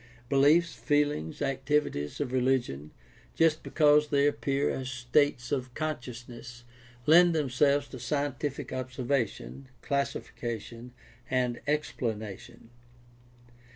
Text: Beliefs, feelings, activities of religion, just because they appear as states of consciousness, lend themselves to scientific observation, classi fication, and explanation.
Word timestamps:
Beliefs, 0.29 0.73
feelings, 0.73 1.43
activities 1.43 2.19
of 2.19 2.31
religion, 2.33 2.89
just 3.35 3.61
because 3.61 4.07
they 4.07 4.25
appear 4.25 4.71
as 4.71 4.89
states 4.89 5.51
of 5.51 5.75
consciousness, 5.75 6.63
lend 7.05 7.35
themselves 7.35 7.87
to 7.89 7.99
scientific 7.99 8.73
observation, 8.73 9.67
classi 9.83 10.23
fication, 10.23 10.89
and 11.29 11.61
explanation. 11.67 12.71